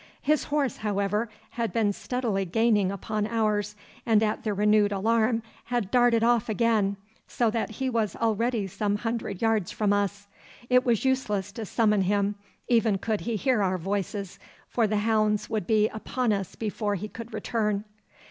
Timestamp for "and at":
4.03-4.41